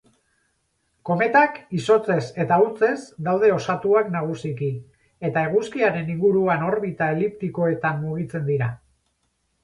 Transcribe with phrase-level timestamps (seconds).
[1.07, 2.93] Kometak izotzez eta hautsez
[3.27, 4.69] daude osatuak nagusiki,
[5.29, 8.71] eta eguzkiaren inguruan orbita eliptikoetan mugitzen dira.